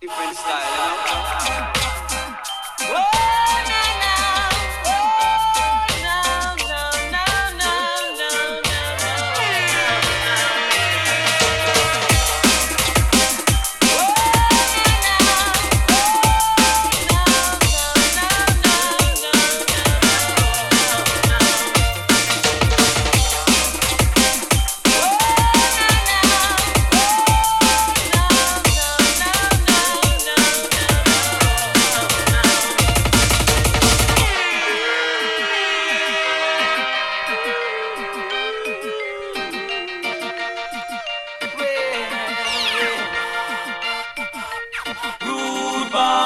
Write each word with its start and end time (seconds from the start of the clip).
Different 0.00 0.36
style, 0.36 1.13
Rude 45.94 46.23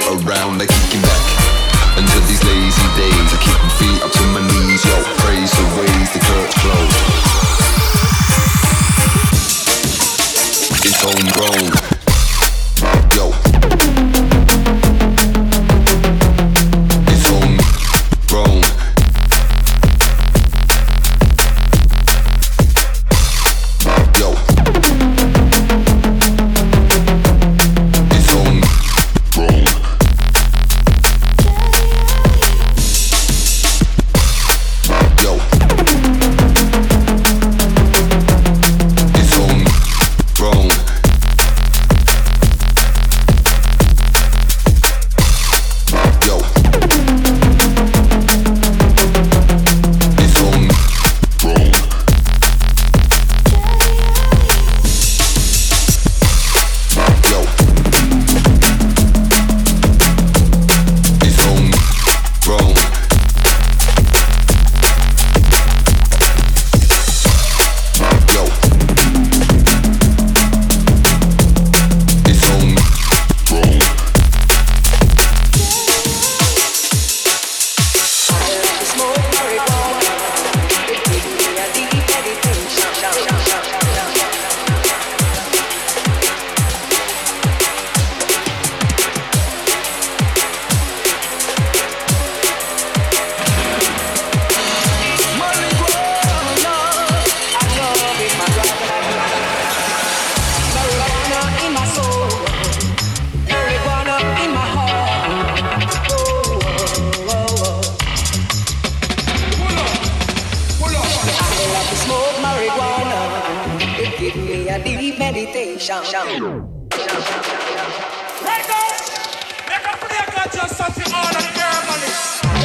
Around, 0.00 0.58
they 0.58 0.66
kicking 0.66 1.01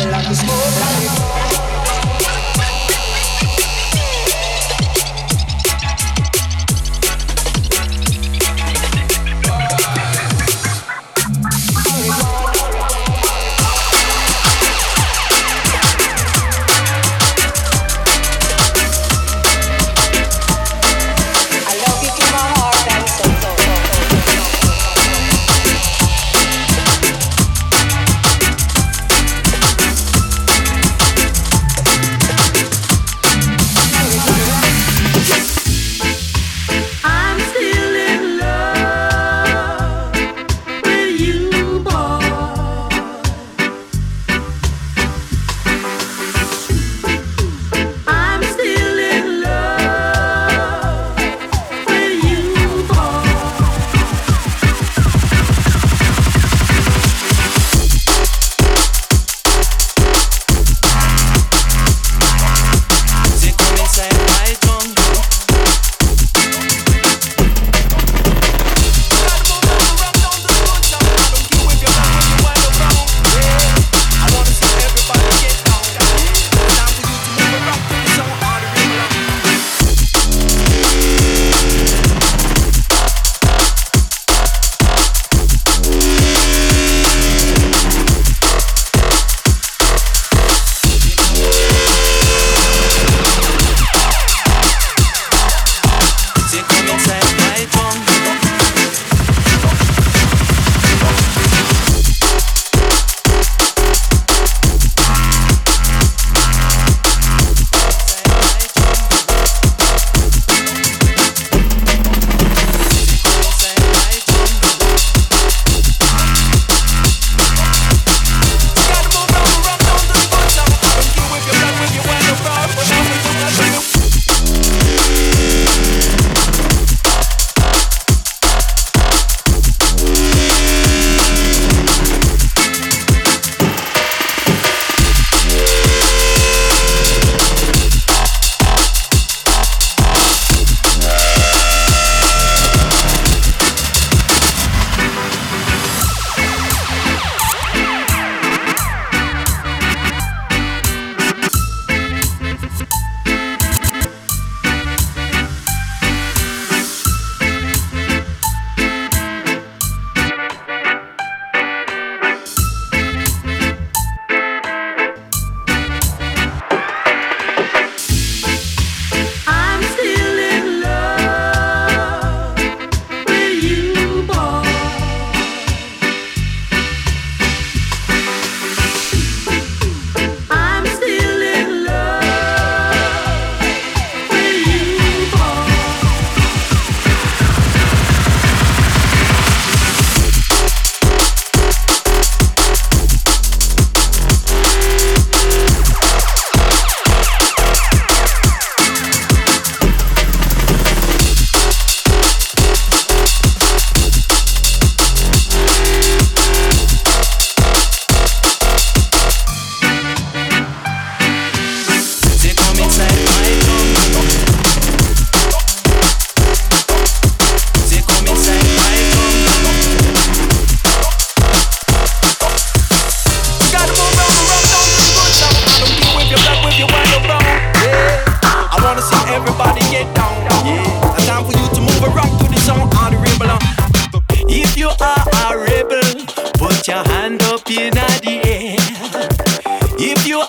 Like 0.10 0.30
a 0.30 0.36
smoke, 0.36 0.80
like 0.80 1.27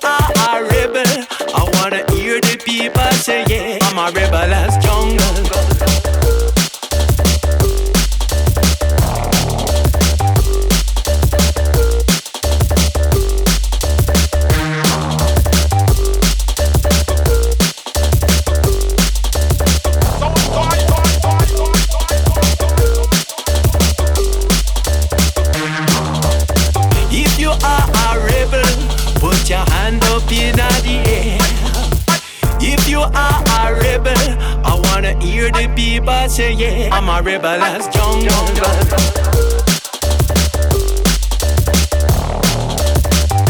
a 0.04 0.64
rebel. 0.64 1.26
I 1.54 1.70
wanna 1.74 2.04
hear 2.12 2.40
the 2.40 2.56
people 2.64 3.02
say, 3.12 3.44
yeah, 3.48 3.78
I'm 3.82 3.98
a 3.98 4.12
rebel. 4.12 4.67
Rebel 37.38 37.62
as 37.62 37.88
jungle. 37.88 38.31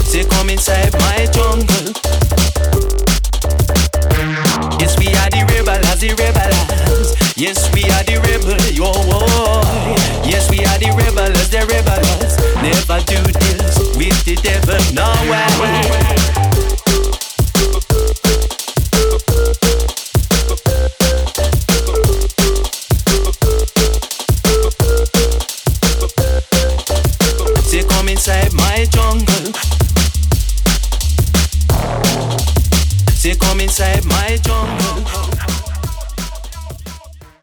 Say, 0.05 0.25
come 0.29 0.51
inside 0.51 0.93
my 0.93 1.27
jungle. 1.33 1.93
Yes, 4.79 4.99
we 4.99 5.09
are 5.17 5.31
the 5.31 5.45
rebel 5.53 5.87
as 5.89 6.01
the 6.01 6.11
rebels. 6.21 7.17
Yes, 7.37 7.73
we 7.73 7.83
are 7.85 8.05
the 8.05 8.21
rebel, 8.29 8.61
yo 8.73 8.93
boy. 8.93 9.97
Yes, 10.29 10.51
we 10.51 10.59
are 10.67 10.79
the 10.79 10.93
rebels, 10.97 11.49
the 11.49 11.65
rebels. 11.65 12.37
Never 12.61 13.01
do 13.07 13.21
this 13.41 13.97
with 13.97 14.25
the 14.25 14.37
devil, 14.37 14.79
no 14.93 15.09
way. 15.31 16.08